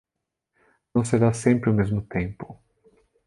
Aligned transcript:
Não 0.95 1.05
será 1.05 1.31
sempre 1.31 1.69
o 1.69 1.73
mesmo 1.75 2.01
tempo. 2.01 2.59